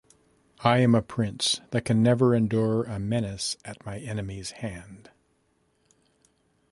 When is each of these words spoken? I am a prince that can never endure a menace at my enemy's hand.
I 0.61 0.79
am 0.79 0.95
a 0.95 1.03
prince 1.03 1.61
that 1.69 1.85
can 1.85 2.01
never 2.01 2.33
endure 2.33 2.85
a 2.85 2.97
menace 2.97 3.55
at 3.63 3.85
my 3.85 3.99
enemy's 3.99 4.49
hand. 4.49 5.11